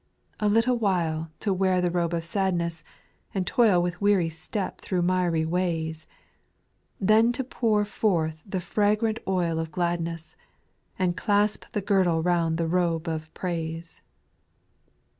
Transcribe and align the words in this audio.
8." 0.37 0.37
A 0.39 0.49
little 0.49 0.79
while 0.79 1.29
^ 1.35 1.39
to 1.41 1.53
wear 1.53 1.79
the 1.79 1.91
robe 1.91 2.15
of 2.15 2.23
sadness, 2.25 2.83
And 3.35 3.45
toil 3.45 3.83
with 3.83 4.01
weary 4.01 4.29
step 4.29 4.81
through 4.81 5.03
miry 5.03 5.45
ways; 5.45 6.07
Then 6.99 7.31
to 7.33 7.43
pour 7.43 7.85
forth 7.85 8.41
the 8.43 8.59
fragrant 8.61 9.19
oil 9.27 9.59
of 9.59 9.71
glad 9.71 10.01
ness, 10.01 10.35
And 10.97 11.15
clasp 11.15 11.65
the 11.73 11.81
girdle 11.81 12.23
round 12.23 12.57
the 12.57 12.65
robe 12.67 13.07
of 13.07 13.31
praise. 13.35 14.01